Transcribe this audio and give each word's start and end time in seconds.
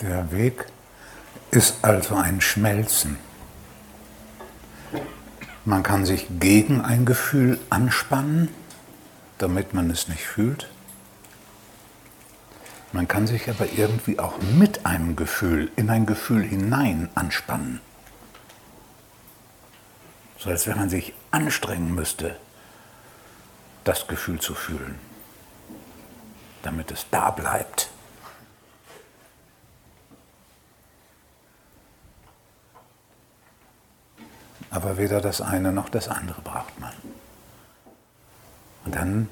Der 0.00 0.32
Weg 0.32 0.64
ist 1.50 1.76
also 1.82 2.14
ein 2.14 2.40
Schmelzen. 2.40 3.18
Man 5.66 5.82
kann 5.82 6.06
sich 6.06 6.26
gegen 6.40 6.80
ein 6.80 7.04
Gefühl 7.04 7.58
anspannen, 7.68 8.48
damit 9.36 9.74
man 9.74 9.90
es 9.90 10.08
nicht 10.08 10.22
fühlt. 10.22 10.70
Man 12.92 13.08
kann 13.08 13.26
sich 13.26 13.50
aber 13.50 13.66
irgendwie 13.76 14.18
auch 14.18 14.38
mit 14.40 14.86
einem 14.86 15.16
Gefühl 15.16 15.70
in 15.76 15.90
ein 15.90 16.06
Gefühl 16.06 16.42
hinein 16.44 17.10
anspannen. 17.14 17.80
So 20.38 20.48
als 20.48 20.66
wenn 20.66 20.78
man 20.78 20.88
sich 20.88 21.12
anstrengen 21.30 21.94
müsste, 21.94 22.36
das 23.84 24.06
Gefühl 24.06 24.40
zu 24.40 24.54
fühlen, 24.54 24.98
damit 26.62 26.90
es 26.90 27.04
da 27.10 27.30
bleibt. 27.30 27.90
Aber 34.70 34.89
weder 35.00 35.20
das 35.20 35.40
eine 35.40 35.72
noch 35.72 35.88
das 35.88 36.08
andere 36.08 36.40
braucht 36.42 36.78
man. 36.78 36.92
Und 38.84 38.94
dann 38.94 39.28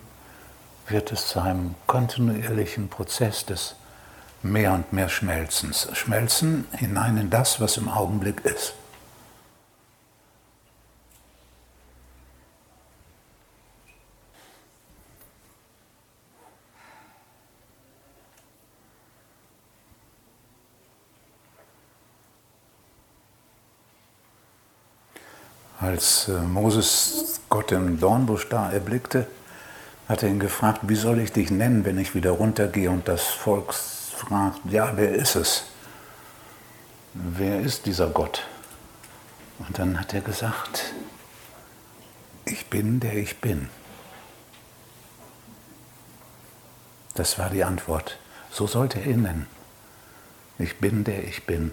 wird 0.88 1.12
es 1.12 1.28
zu 1.28 1.40
einem 1.40 1.74
kontinuierlichen 1.86 2.88
Prozess 2.88 3.44
des 3.44 3.76
mehr 4.42 4.72
und 4.72 4.92
mehr 4.92 5.08
Schmelzens. 5.08 5.88
Schmelzen 5.92 6.66
hinein 6.72 7.18
in 7.18 7.30
das, 7.30 7.60
was 7.60 7.76
im 7.76 7.88
Augenblick 7.88 8.44
ist. 8.44 8.74
Als 25.88 26.28
äh, 26.28 26.32
Moses 26.32 27.40
Gott 27.48 27.72
im 27.72 27.98
Dornbusch 27.98 28.50
da 28.50 28.70
erblickte, 28.70 29.26
hat 30.06 30.22
er 30.22 30.28
ihn 30.28 30.38
gefragt, 30.38 30.80
wie 30.82 30.94
soll 30.94 31.18
ich 31.18 31.32
dich 31.32 31.50
nennen, 31.50 31.86
wenn 31.86 31.96
ich 31.96 32.14
wieder 32.14 32.32
runtergehe 32.32 32.90
und 32.90 33.08
das 33.08 33.22
Volk 33.22 33.72
fragt, 33.72 34.60
ja, 34.68 34.92
wer 34.96 35.14
ist 35.14 35.34
es? 35.34 35.64
Wer 37.14 37.60
ist 37.60 37.86
dieser 37.86 38.08
Gott? 38.08 38.44
Und 39.60 39.78
dann 39.78 39.98
hat 39.98 40.12
er 40.12 40.20
gesagt, 40.20 40.92
ich 42.44 42.66
bin, 42.66 43.00
der 43.00 43.14
ich 43.14 43.40
bin. 43.40 43.70
Das 47.14 47.38
war 47.38 47.48
die 47.48 47.64
Antwort. 47.64 48.18
So 48.50 48.66
sollte 48.66 49.00
er 49.00 49.06
ihn 49.06 49.22
nennen. 49.22 49.46
Ich 50.58 50.76
bin, 50.80 51.04
der 51.04 51.24
ich 51.24 51.46
bin. 51.46 51.72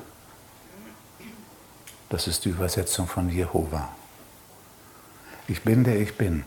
Das 2.08 2.28
ist 2.28 2.46
die 2.46 2.50
Übersetzung 2.50 3.08
von 3.08 3.28
Jehova. 3.30 3.90
Ich 5.48 5.64
bin, 5.64 5.84
der 5.84 6.00
ich 6.00 6.18
bin. 6.18 6.44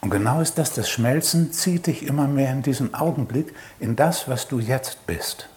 Und 0.00 0.10
genau 0.10 0.40
ist 0.40 0.56
das, 0.56 0.72
das 0.72 0.88
Schmelzen 0.88 1.52
zieht 1.52 1.86
dich 1.86 2.06
immer 2.06 2.26
mehr 2.26 2.52
in 2.52 2.62
diesen 2.62 2.94
Augenblick, 2.94 3.54
in 3.78 3.96
das, 3.96 4.28
was 4.28 4.48
du 4.48 4.58
jetzt 4.58 5.06
bist. 5.06 5.48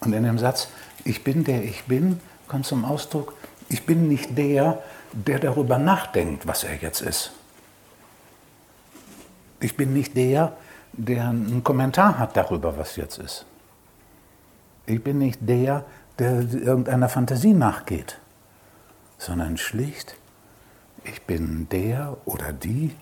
Und 0.00 0.12
in 0.12 0.24
dem 0.24 0.38
Satz, 0.38 0.68
ich 1.04 1.24
bin, 1.24 1.44
der 1.44 1.62
ich 1.62 1.84
bin, 1.84 2.20
kommt 2.48 2.66
zum 2.66 2.84
Ausdruck, 2.84 3.34
ich 3.68 3.86
bin 3.86 4.08
nicht 4.08 4.36
der, 4.36 4.82
der 5.12 5.38
darüber 5.38 5.78
nachdenkt, 5.78 6.46
was 6.46 6.64
er 6.64 6.76
jetzt 6.76 7.00
ist. 7.00 7.32
Ich 9.60 9.76
bin 9.76 9.92
nicht 9.92 10.16
der, 10.16 10.56
der 10.92 11.28
einen 11.28 11.62
Kommentar 11.64 12.18
hat 12.18 12.36
darüber, 12.36 12.76
was 12.76 12.96
jetzt 12.96 13.18
ist. 13.18 13.44
Ich 14.86 15.02
bin 15.02 15.18
nicht 15.18 15.40
der, 15.42 15.84
der 16.18 16.40
irgendeiner 16.52 17.08
Fantasie 17.08 17.52
nachgeht, 17.52 18.18
sondern 19.18 19.56
schlicht, 19.58 20.16
ich 21.08 21.22
bin 21.22 21.68
der 21.70 22.16
oder 22.26 22.52
die, 22.52 22.94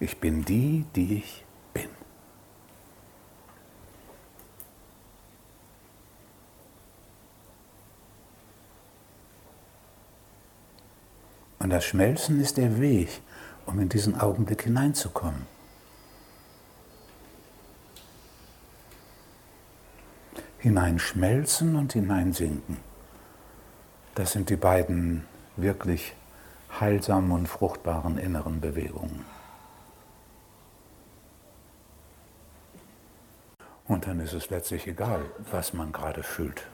ich 0.00 0.18
bin 0.18 0.44
die, 0.44 0.84
die 0.96 1.18
ich 1.18 1.44
bin. 1.72 1.88
Und 11.58 11.70
das 11.70 11.84
Schmelzen 11.84 12.40
ist 12.40 12.56
der 12.56 12.80
Weg, 12.80 13.20
um 13.66 13.78
in 13.78 13.88
diesen 13.88 14.20
Augenblick 14.20 14.62
hineinzukommen. 14.62 15.46
Hineinschmelzen 20.58 21.76
und 21.76 21.92
hineinsinken. 21.92 22.78
Das 24.14 24.32
sind 24.32 24.50
die 24.50 24.56
beiden 24.56 25.24
wirklich 25.56 26.14
heilsamen 26.80 27.30
und 27.32 27.46
fruchtbaren 27.46 28.18
inneren 28.18 28.60
Bewegungen. 28.60 29.24
Und 33.88 34.06
dann 34.06 34.20
ist 34.20 34.32
es 34.32 34.50
letztlich 34.50 34.86
egal, 34.86 35.20
was 35.50 35.72
man 35.72 35.92
gerade 35.92 36.22
fühlt. 36.22 36.66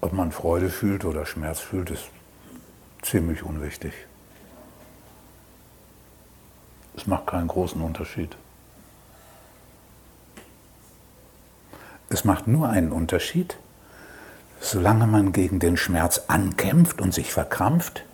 Ob 0.00 0.12
man 0.12 0.30
Freude 0.30 0.68
fühlt 0.68 1.04
oder 1.04 1.26
Schmerz 1.26 1.60
fühlt, 1.60 1.90
ist 1.90 2.10
ziemlich 3.02 3.42
unwichtig. 3.42 3.92
Es 6.96 7.06
macht 7.06 7.26
keinen 7.26 7.48
großen 7.48 7.80
Unterschied. 7.80 8.36
Es 12.08 12.24
macht 12.24 12.46
nur 12.46 12.68
einen 12.68 12.92
Unterschied, 12.92 13.56
solange 14.60 15.06
man 15.06 15.32
gegen 15.32 15.58
den 15.58 15.76
Schmerz 15.76 16.22
ankämpft 16.28 17.00
und 17.00 17.12
sich 17.12 17.32
verkrampft, 17.32 18.04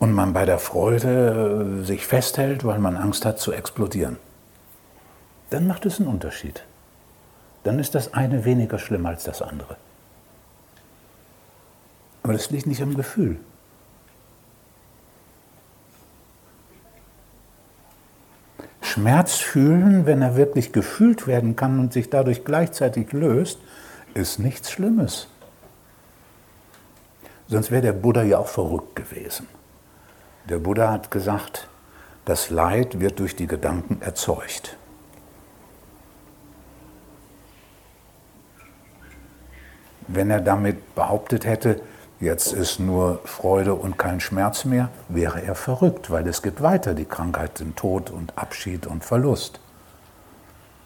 und 0.00 0.12
man 0.14 0.32
bei 0.32 0.46
der 0.46 0.58
Freude 0.58 1.78
äh, 1.82 1.84
sich 1.84 2.06
festhält, 2.06 2.64
weil 2.64 2.80
man 2.80 2.96
Angst 2.96 3.24
hat 3.24 3.38
zu 3.38 3.52
explodieren, 3.52 4.16
dann 5.50 5.68
macht 5.68 5.86
es 5.86 6.00
einen 6.00 6.08
Unterschied. 6.08 6.64
Dann 7.62 7.78
ist 7.78 7.94
das 7.94 8.14
eine 8.14 8.44
weniger 8.44 8.78
schlimm 8.78 9.06
als 9.06 9.24
das 9.24 9.42
andere. 9.42 9.76
Aber 12.22 12.32
das 12.32 12.50
liegt 12.50 12.66
nicht 12.66 12.82
am 12.82 12.96
Gefühl. 12.96 13.38
Schmerz 18.80 19.36
fühlen, 19.36 20.06
wenn 20.06 20.22
er 20.22 20.36
wirklich 20.36 20.72
gefühlt 20.72 21.26
werden 21.26 21.54
kann 21.56 21.78
und 21.78 21.92
sich 21.92 22.08
dadurch 22.10 22.44
gleichzeitig 22.44 23.12
löst, 23.12 23.58
ist 24.14 24.38
nichts 24.38 24.70
Schlimmes. 24.70 25.28
Sonst 27.48 27.70
wäre 27.70 27.82
der 27.82 27.92
Buddha 27.92 28.22
ja 28.22 28.38
auch 28.38 28.48
verrückt 28.48 28.96
gewesen. 28.96 29.46
Der 30.48 30.58
Buddha 30.58 30.90
hat 30.90 31.10
gesagt, 31.10 31.68
das 32.24 32.50
Leid 32.50 33.00
wird 33.00 33.18
durch 33.18 33.36
die 33.36 33.46
Gedanken 33.46 34.02
erzeugt. 34.02 34.76
Wenn 40.06 40.30
er 40.30 40.40
damit 40.40 40.94
behauptet 40.94 41.44
hätte, 41.44 41.80
jetzt 42.18 42.52
ist 42.52 42.80
nur 42.80 43.20
Freude 43.24 43.74
und 43.74 43.96
kein 43.96 44.20
Schmerz 44.20 44.64
mehr, 44.64 44.90
wäre 45.08 45.42
er 45.42 45.54
verrückt, 45.54 46.10
weil 46.10 46.26
es 46.26 46.42
geht 46.42 46.60
weiter, 46.60 46.94
die 46.94 47.04
Krankheit, 47.04 47.60
den 47.60 47.76
Tod 47.76 48.10
und 48.10 48.36
Abschied 48.36 48.86
und 48.86 49.04
Verlust. 49.04 49.60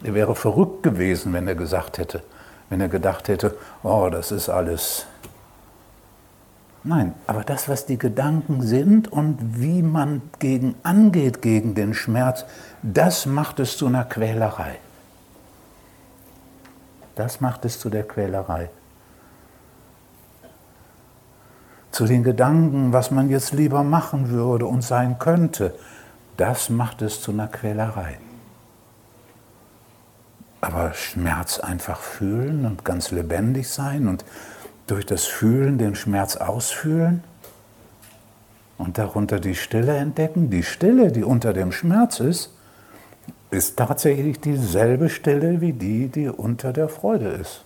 Er 0.03 0.13
wäre 0.13 0.35
verrückt 0.35 0.83
gewesen, 0.83 1.33
wenn 1.33 1.47
er 1.47 1.55
gesagt 1.55 1.97
hätte, 1.97 2.21
wenn 2.69 2.81
er 2.81 2.89
gedacht 2.89 3.27
hätte, 3.27 3.57
oh, 3.83 4.09
das 4.11 4.31
ist 4.31 4.49
alles 4.49 5.07
Nein, 6.87 7.15
aber 7.25 7.43
das, 7.43 7.67
was 7.67 7.87
die 7.87 7.97
Gedanken 7.97 8.61
sind 8.61 9.11
und 9.11 9.59
wie 9.59 9.81
man 9.81 10.21
gegen 10.37 10.75
angeht 10.83 11.41
gegen 11.41 11.73
den 11.73 11.95
Schmerz, 11.95 12.45
das 12.83 13.25
macht 13.25 13.59
es 13.59 13.75
zu 13.75 13.87
einer 13.87 14.03
Quälerei. 14.03 14.75
Das 17.15 17.41
macht 17.41 17.65
es 17.65 17.79
zu 17.79 17.89
der 17.89 18.03
Quälerei. 18.03 18.69
Zu 21.89 22.05
den 22.05 22.21
Gedanken, 22.23 22.93
was 22.93 23.09
man 23.09 23.31
jetzt 23.31 23.51
lieber 23.51 23.81
machen 23.81 24.29
würde 24.29 24.67
und 24.67 24.83
sein 24.83 25.17
könnte, 25.17 25.73
das 26.37 26.69
macht 26.69 27.01
es 27.01 27.19
zu 27.19 27.31
einer 27.31 27.47
Quälerei. 27.47 28.19
Aber 30.61 30.93
Schmerz 30.93 31.59
einfach 31.59 31.99
fühlen 31.99 32.63
und 32.67 32.85
ganz 32.85 33.09
lebendig 33.09 33.69
sein 33.69 34.07
und 34.07 34.23
durch 34.87 35.05
das 35.05 35.25
Fühlen 35.25 35.77
den 35.77 35.95
Schmerz 35.95 36.35
ausfühlen 36.35 37.23
und 38.77 38.97
darunter 38.97 39.39
die 39.39 39.55
Stille 39.55 39.95
entdecken. 39.95 40.49
Die 40.49 40.63
Stille, 40.63 41.11
die 41.11 41.23
unter 41.23 41.53
dem 41.53 41.71
Schmerz 41.71 42.19
ist, 42.19 42.53
ist 43.51 43.77
tatsächlich 43.77 44.39
dieselbe 44.39 45.09
Stille 45.09 45.61
wie 45.61 45.73
die, 45.73 46.07
die 46.07 46.27
unter 46.27 46.73
der 46.73 46.89
Freude 46.89 47.29
ist. 47.29 47.63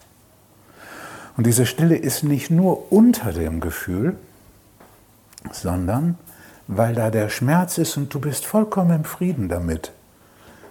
Und 1.35 1.47
diese 1.47 1.65
Stille 1.65 1.95
ist 1.95 2.23
nicht 2.23 2.51
nur 2.51 2.91
unter 2.91 3.31
dem 3.31 3.59
Gefühl, 3.59 4.15
sondern 5.51 6.17
weil 6.67 6.93
da 6.93 7.09
der 7.09 7.29
Schmerz 7.29 7.77
ist 7.77 7.97
und 7.97 8.13
du 8.13 8.19
bist 8.19 8.45
vollkommen 8.45 8.91
im 8.97 9.03
Frieden 9.03 9.49
damit, 9.49 9.91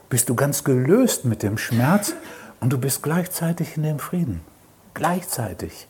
bist 0.08 0.28
du 0.28 0.34
ganz 0.34 0.62
gelöst 0.62 1.24
mit 1.24 1.42
dem 1.42 1.58
Schmerz 1.58 2.14
und 2.60 2.72
du 2.72 2.78
bist 2.78 3.02
gleichzeitig 3.02 3.76
in 3.76 3.82
dem 3.82 3.98
Frieden. 3.98 4.40
gleichzeitig. 4.94 5.86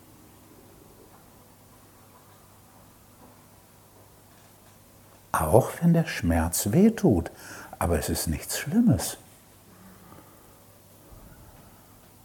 Auch 5.38 5.70
wenn 5.80 5.92
der 5.92 6.06
Schmerz 6.06 6.72
wehtut, 6.72 7.30
aber 7.78 7.98
es 7.98 8.08
ist 8.08 8.26
nichts 8.26 8.58
Schlimmes. 8.58 9.18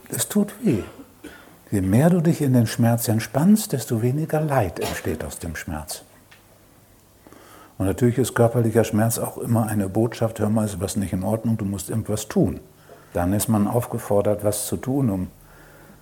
Es 0.09 0.27
tut 0.27 0.53
weh. 0.63 0.83
Je 1.69 1.81
mehr 1.81 2.09
du 2.09 2.21
dich 2.21 2.41
in 2.41 2.53
den 2.53 2.65
Schmerz 2.65 3.07
entspannst, 3.07 3.71
desto 3.71 4.01
weniger 4.01 4.41
Leid 4.41 4.79
entsteht 4.79 5.23
aus 5.23 5.37
dem 5.37 5.55
Schmerz. 5.55 6.03
Und 7.77 7.85
natürlich 7.85 8.17
ist 8.17 8.35
körperlicher 8.35 8.83
Schmerz 8.83 9.19
auch 9.19 9.37
immer 9.37 9.67
eine 9.67 9.89
Botschaft, 9.89 10.39
hör 10.39 10.49
mal, 10.49 10.65
ist 10.65 10.81
was 10.81 10.95
nicht 10.95 11.13
in 11.13 11.23
Ordnung, 11.23 11.57
du 11.57 11.65
musst 11.65 11.89
irgendwas 11.89 12.27
tun. 12.27 12.59
Dann 13.13 13.33
ist 13.33 13.47
man 13.47 13.67
aufgefordert, 13.67 14.43
was 14.43 14.67
zu 14.67 14.77
tun, 14.77 15.09
um 15.09 15.27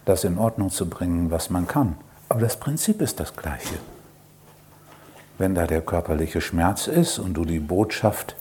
das 0.05 0.23
in 0.23 0.37
Ordnung 0.37 0.69
zu 0.69 0.89
bringen, 0.89 1.29
was 1.29 1.49
man 1.49 1.67
kann. 1.67 1.97
Aber 2.29 2.39
das 2.39 2.57
Prinzip 2.57 3.01
ist 3.01 3.19
das 3.19 3.35
gleiche. 3.35 3.75
Wenn 5.41 5.55
da 5.55 5.65
der 5.65 5.81
körperliche 5.81 6.39
Schmerz 6.39 6.85
ist 6.85 7.17
und 7.17 7.33
du 7.33 7.45
die 7.45 7.57
Botschaft 7.57 8.35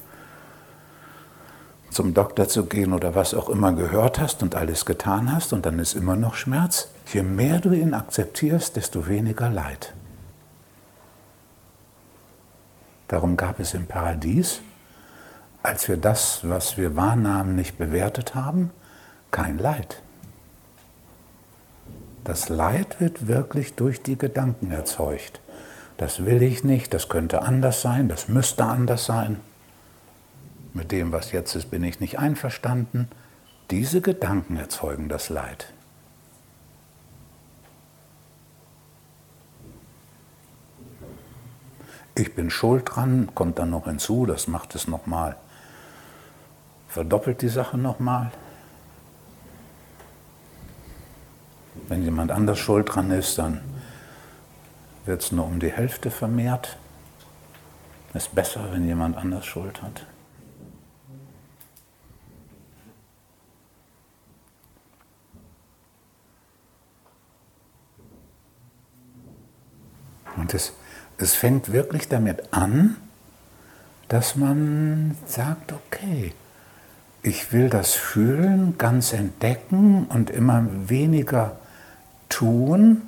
zum 1.89 2.13
Doktor 2.13 2.47
zu 2.47 2.67
gehen 2.67 2.93
oder 2.93 3.15
was 3.15 3.33
auch 3.33 3.49
immer 3.49 3.73
gehört 3.73 4.21
hast 4.21 4.43
und 4.43 4.55
alles 4.55 4.85
getan 4.85 5.33
hast 5.33 5.55
und 5.55 5.65
dann 5.65 5.79
ist 5.79 5.95
immer 5.95 6.15
noch 6.15 6.35
Schmerz, 6.35 6.91
je 7.11 7.23
mehr 7.23 7.59
du 7.59 7.73
ihn 7.73 7.95
akzeptierst, 7.95 8.77
desto 8.77 9.09
weniger 9.09 9.49
Leid. 9.49 9.95
Darum 13.09 13.39
gab 13.39 13.61
es 13.61 13.73
im 13.73 13.87
Paradies, 13.87 14.61
als 15.63 15.89
wir 15.89 15.97
das, 15.97 16.41
was 16.47 16.77
wir 16.77 16.97
wahrnahmen, 16.97 17.55
nicht 17.55 17.79
bewertet 17.79 18.35
haben, 18.35 18.73
kein 19.31 19.57
Leid. 19.57 20.03
Das 22.25 22.51
Leid 22.51 23.01
wird 23.01 23.27
wirklich 23.27 23.75
durch 23.75 24.03
die 24.03 24.19
Gedanken 24.19 24.71
erzeugt. 24.71 25.41
Das 26.01 26.25
will 26.25 26.41
ich 26.41 26.65
nicht, 26.65 26.95
das 26.95 27.11
könnte 27.11 27.43
anders 27.43 27.83
sein, 27.83 28.09
das 28.09 28.27
müsste 28.27 28.65
anders 28.65 29.05
sein. 29.05 29.39
Mit 30.73 30.93
dem, 30.93 31.13
was 31.13 31.31
jetzt 31.31 31.55
ist, 31.55 31.71
bin 31.71 31.85
ich 31.85 32.01
nicht 32.01 32.19
einverstanden. 32.19 33.09
Diese 33.71 34.01
Gedanken 34.01 34.57
erzeugen 34.57 35.11
das 35.11 35.29
Leid. 35.29 35.75
ich 42.21 42.35
bin 42.35 42.51
schuld 42.51 42.83
dran, 42.85 43.31
kommt 43.35 43.59
dann 43.59 43.71
noch 43.71 43.87
hinzu, 43.87 44.27
das 44.27 44.47
macht 44.47 44.75
es 44.75 44.87
nochmal, 44.87 45.37
verdoppelt 46.89 47.41
die 47.41 47.49
Sache 47.49 47.79
nochmal. 47.79 48.31
Wenn 51.89 52.03
jemand 52.03 52.31
anders 52.31 52.59
schuld 52.59 52.95
dran 52.95 53.11
ist, 53.11 53.39
dann 53.39 53.63
wird 55.07 55.23
es 55.23 55.33
nur 55.33 55.45
um 55.45 55.61
die 55.61 55.73
Hälfte 55.73 56.11
vermehrt. 56.11 56.77
Ist 58.15 58.35
besser, 58.35 58.73
wenn 58.73 58.87
jemand 58.87 59.17
anders 59.17 59.47
Schuld 59.47 59.83
hat. 59.83 60.07
Und 70.37 70.55
es 70.55 70.73
es 71.21 71.35
fängt 71.35 71.71
wirklich 71.71 72.09
damit 72.09 72.55
an, 72.55 72.97
dass 74.09 74.37
man 74.37 75.19
sagt, 75.27 75.73
okay, 75.73 76.33
ich 77.23 77.53
will 77.53 77.69
das 77.69 77.93
Fühlen 77.93 78.79
ganz 78.79 79.13
entdecken 79.13 80.07
und 80.07 80.31
immer 80.31 80.65
weniger 80.89 81.57
tun 82.31 83.03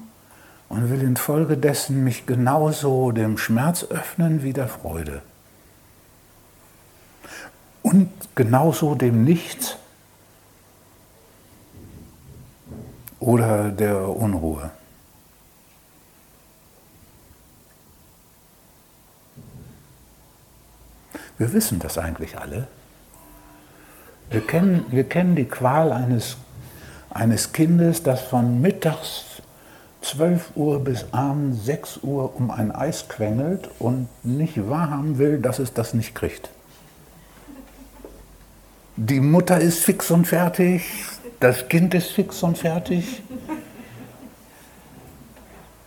und 0.72 0.88
will 0.88 1.02
infolgedessen 1.02 2.02
mich 2.02 2.24
genauso 2.24 3.12
dem 3.12 3.36
Schmerz 3.36 3.84
öffnen 3.84 4.42
wie 4.42 4.54
der 4.54 4.69
Freude. 4.69 5.20
Und 7.82 8.10
genauso 8.34 8.94
dem 8.94 9.22
Nichts 9.22 9.76
oder 13.20 13.69
der 13.69 14.08
Unruhe. 14.08 14.70
Wir 21.36 21.52
wissen 21.52 21.80
das 21.80 21.98
eigentlich 21.98 22.38
alle. 22.38 22.66
Wir 24.30 24.40
kennen, 24.40 24.86
wir 24.88 25.04
kennen 25.06 25.36
die 25.36 25.44
Qual 25.44 25.92
eines, 25.92 26.38
eines 27.10 27.52
Kindes, 27.52 28.02
das 28.02 28.22
von 28.22 28.62
mittags 28.62 29.41
12 30.02 30.56
Uhr 30.56 30.81
bis 30.81 31.06
abends 31.12 31.64
6 31.64 32.00
Uhr 32.02 32.37
um 32.37 32.50
ein 32.50 32.72
Eis 32.72 33.08
quengelt 33.08 33.70
und 33.78 34.08
nicht 34.22 34.69
wahrhaben 34.69 35.19
will, 35.19 35.38
dass 35.38 35.58
es 35.58 35.72
das 35.72 35.94
nicht 35.94 36.14
kriegt. 36.14 36.50
Die 38.96 39.20
Mutter 39.20 39.58
ist 39.58 39.78
fix 39.78 40.10
und 40.10 40.26
fertig, 40.26 40.82
das 41.40 41.69
Kind 41.69 41.94
ist 41.94 42.10
fix 42.10 42.43
und 42.43 42.58
fertig. 42.58 43.22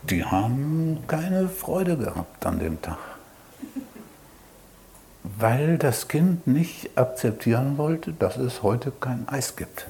Die 0.03 0.23
haben 0.23 0.99
keine 1.07 1.47
Freude 1.49 1.97
gehabt 1.97 2.45
an 2.45 2.59
dem 2.59 2.81
Tag 2.81 2.97
weil 5.37 5.77
das 5.77 6.07
Kind 6.07 6.47
nicht 6.47 6.97
akzeptieren 6.97 7.77
wollte, 7.77 8.13
dass 8.13 8.37
es 8.37 8.63
heute 8.63 8.91
kein 8.91 9.27
Eis 9.27 9.55
gibt. 9.55 9.87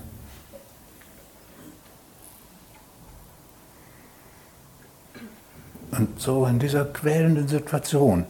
Und 5.97 6.19
so 6.19 6.45
in 6.45 6.59
dieser 6.59 6.85
quälenden 6.85 7.47
Situation 7.47 8.25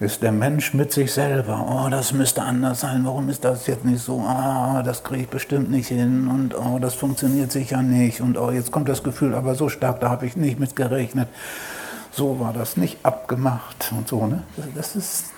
ist 0.00 0.22
der 0.22 0.32
Mensch 0.32 0.74
mit 0.74 0.92
sich 0.92 1.12
selber, 1.12 1.66
oh, 1.68 1.88
das 1.88 2.12
müsste 2.12 2.42
anders 2.42 2.80
sein, 2.80 3.04
warum 3.04 3.28
ist 3.28 3.44
das 3.44 3.66
jetzt 3.66 3.84
nicht 3.84 4.02
so, 4.02 4.20
ah, 4.20 4.82
das 4.82 5.02
kriege 5.02 5.22
ich 5.22 5.28
bestimmt 5.28 5.70
nicht 5.70 5.88
hin 5.88 6.28
und 6.28 6.54
oh, 6.54 6.78
das 6.80 6.94
funktioniert 6.94 7.52
sicher 7.52 7.80
nicht 7.82 8.20
und 8.20 8.36
oh, 8.36 8.50
jetzt 8.50 8.72
kommt 8.72 8.88
das 8.88 9.02
Gefühl 9.02 9.34
aber 9.34 9.54
so 9.54 9.68
stark, 9.68 10.00
da 10.00 10.10
habe 10.10 10.26
ich 10.26 10.36
nicht 10.36 10.58
mit 10.58 10.76
gerechnet, 10.76 11.28
so 12.10 12.38
war 12.40 12.52
das 12.52 12.76
nicht 12.76 12.98
abgemacht 13.04 13.92
und 13.96 14.08
so. 14.08 14.26
Ne? 14.26 14.42
Das 14.74 14.96
ist 14.96 15.32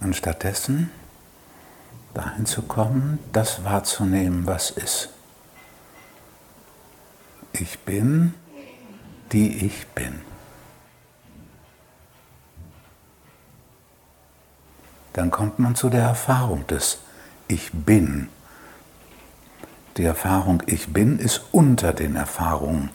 Und 0.00 0.14
stattdessen 0.14 0.90
dahin 2.16 2.46
zu 2.46 2.62
kommen, 2.62 3.18
das 3.32 3.64
wahrzunehmen, 3.64 4.46
was 4.46 4.70
ist. 4.70 5.10
Ich 7.52 7.78
bin, 7.80 8.34
die 9.32 9.66
ich 9.66 9.86
bin. 9.88 10.20
Dann 15.12 15.30
kommt 15.30 15.58
man 15.58 15.74
zu 15.74 15.88
der 15.88 16.02
Erfahrung 16.02 16.66
des 16.66 16.98
Ich 17.48 17.70
bin. 17.72 18.28
Die 19.96 20.04
Erfahrung 20.04 20.62
Ich 20.66 20.92
bin 20.92 21.18
ist 21.18 21.42
unter 21.52 21.94
den 21.94 22.16
Erfahrungen. 22.16 22.90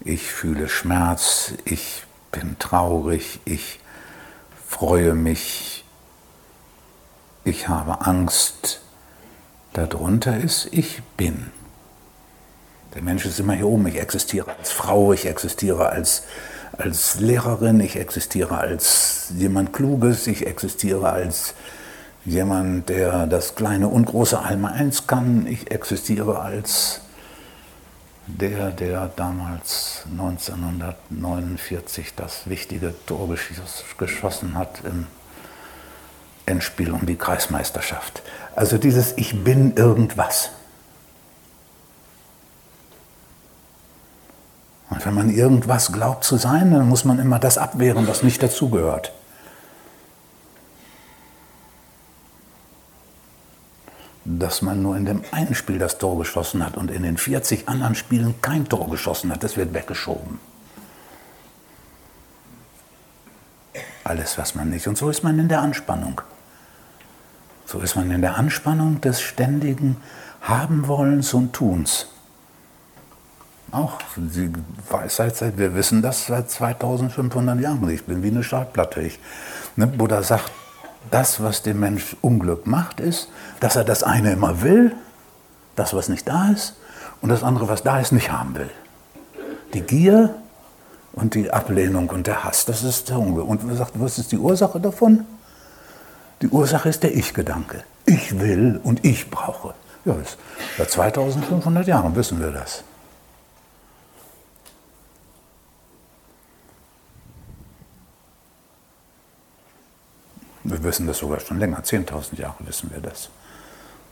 Ich 0.00 0.30
fühle 0.30 0.68
Schmerz, 0.68 1.54
ich 1.64 2.04
bin 2.30 2.58
traurig, 2.58 3.40
ich 3.44 3.80
freue 4.66 5.14
mich, 5.14 5.81
ich 7.44 7.68
habe 7.68 8.06
Angst, 8.06 8.80
darunter 9.72 10.36
ist, 10.36 10.68
ich 10.70 11.02
bin. 11.16 11.50
Der 12.94 13.02
Mensch 13.02 13.24
ist 13.24 13.40
immer 13.40 13.54
hier 13.54 13.66
oben. 13.66 13.86
Ich 13.86 13.98
existiere 13.98 14.54
als 14.58 14.70
Frau, 14.70 15.12
ich 15.12 15.26
existiere 15.26 15.88
als, 15.88 16.24
als 16.76 17.20
Lehrerin, 17.20 17.80
ich 17.80 17.96
existiere 17.96 18.58
als 18.58 19.32
jemand 19.36 19.72
Kluges, 19.72 20.26
ich 20.26 20.46
existiere 20.46 21.10
als 21.10 21.54
jemand, 22.24 22.88
der 22.88 23.26
das 23.26 23.54
kleine 23.54 23.88
und 23.88 24.04
große 24.04 24.38
Einmal 24.38 24.74
eins 24.74 25.06
kann, 25.06 25.46
ich 25.46 25.70
existiere 25.70 26.40
als 26.40 27.00
der, 28.26 28.70
der 28.70 29.10
damals 29.16 30.02
1949 30.10 32.14
das 32.14 32.48
wichtige 32.48 32.94
Tor 33.06 33.34
geschossen 33.98 34.56
hat 34.56 34.82
im 34.84 35.06
Endspiel 36.46 36.92
um 36.92 37.06
die 37.06 37.16
Kreismeisterschaft. 37.16 38.22
Also 38.54 38.78
dieses 38.78 39.12
Ich 39.16 39.44
bin 39.44 39.74
irgendwas. 39.76 40.50
Und 44.90 45.04
wenn 45.06 45.14
man 45.14 45.30
irgendwas 45.30 45.92
glaubt 45.92 46.24
zu 46.24 46.36
sein, 46.36 46.72
dann 46.72 46.88
muss 46.88 47.04
man 47.04 47.18
immer 47.18 47.38
das 47.38 47.56
abwehren, 47.56 48.06
was 48.06 48.22
nicht 48.22 48.42
dazugehört. 48.42 49.12
Dass 54.24 54.60
man 54.60 54.82
nur 54.82 54.96
in 54.96 55.06
dem 55.06 55.22
einen 55.30 55.54
Spiel 55.54 55.78
das 55.78 55.98
Tor 55.98 56.18
geschossen 56.18 56.64
hat 56.64 56.76
und 56.76 56.90
in 56.90 57.02
den 57.02 57.16
40 57.16 57.68
anderen 57.68 57.94
Spielen 57.94 58.34
kein 58.42 58.68
Tor 58.68 58.90
geschossen 58.90 59.32
hat, 59.32 59.42
das 59.42 59.56
wird 59.56 59.72
weggeschoben. 59.72 60.38
alles, 64.12 64.38
was 64.38 64.54
man 64.54 64.70
nicht. 64.70 64.86
Und 64.86 64.98
so 64.98 65.08
ist 65.10 65.22
man 65.22 65.38
in 65.38 65.48
der 65.48 65.60
Anspannung. 65.60 66.20
So 67.72 67.80
ist 67.80 67.96
man 67.96 68.10
in 68.10 68.20
der 68.20 68.36
Anspannung 68.36 69.00
des 69.00 69.22
ständigen 69.22 69.96
Habenwollens 70.42 71.32
und 71.32 71.54
Tuns. 71.54 72.06
Auch 73.70 73.98
die 74.14 74.52
Weisheit, 74.90 75.56
wir 75.56 75.74
wissen 75.74 76.02
das 76.02 76.26
seit 76.26 76.50
2500 76.50 77.58
Jahren. 77.60 77.88
Ich 77.88 78.04
bin 78.04 78.22
wie 78.22 78.28
eine 78.28 78.44
Schallplatte. 78.44 79.00
Ich, 79.00 79.18
ne, 79.76 79.86
Buddha 79.86 80.22
sagt, 80.22 80.52
das, 81.10 81.42
was 81.42 81.62
dem 81.62 81.80
Mensch 81.80 82.14
Unglück 82.20 82.66
macht, 82.66 83.00
ist, 83.00 83.30
dass 83.60 83.74
er 83.74 83.84
das 83.84 84.02
eine 84.02 84.32
immer 84.32 84.60
will, 84.60 84.94
das, 85.74 85.94
was 85.94 86.10
nicht 86.10 86.28
da 86.28 86.50
ist, 86.50 86.76
und 87.22 87.30
das 87.30 87.42
andere, 87.42 87.68
was 87.68 87.82
da 87.82 88.00
ist, 88.00 88.12
nicht 88.12 88.30
haben 88.30 88.54
will. 88.54 88.70
Die 89.72 89.80
Gier 89.80 90.34
und 91.14 91.32
die 91.32 91.50
Ablehnung 91.50 92.10
und 92.10 92.26
der 92.26 92.44
Hass, 92.44 92.66
das 92.66 92.84
ist 92.84 93.08
der 93.08 93.18
Unglück. 93.18 93.48
Und 93.48 93.66
er 93.66 93.76
sagt, 93.76 93.92
was 93.94 94.18
ist 94.18 94.30
die 94.30 94.36
Ursache 94.38 94.78
davon? 94.78 95.24
Die 96.42 96.48
Ursache 96.48 96.88
ist 96.88 97.04
der 97.04 97.14
Ich-Gedanke. 97.14 97.84
Ich 98.04 98.40
will 98.40 98.80
und 98.82 99.04
ich 99.04 99.30
brauche. 99.30 99.74
Ja, 100.04 100.16
seit 100.76 100.90
2500 100.90 101.86
Jahren 101.86 102.16
wissen 102.16 102.40
wir 102.40 102.50
das. 102.50 102.82
Wir 110.64 110.82
wissen 110.82 111.06
das 111.06 111.18
sogar 111.18 111.38
schon 111.38 111.60
länger, 111.60 111.78
10.000 111.80 112.40
Jahre 112.40 112.56
wissen 112.60 112.90
wir 112.92 113.00
das. 113.00 113.30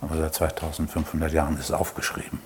Aber 0.01 0.17
seit 0.17 0.35
2500 0.35 1.33
Jahren 1.33 1.59
ist 1.59 1.65
es 1.65 1.73
aufgeschrieben. 1.73 2.41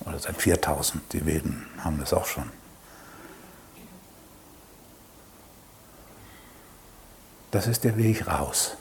Oder 0.00 0.18
seit 0.18 0.36
4000, 0.36 1.12
die 1.14 1.24
Veden 1.24 1.66
haben 1.78 1.98
das 1.98 2.12
auch 2.12 2.26
schon. 2.26 2.61
Das 7.52 7.66
ist 7.66 7.84
der 7.84 7.98
Weg 7.98 8.26
raus. 8.26 8.78